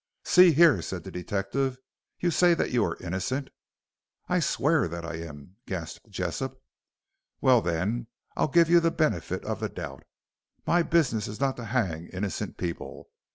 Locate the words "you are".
2.71-2.97